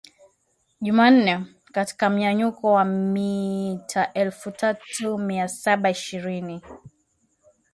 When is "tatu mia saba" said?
4.51-5.89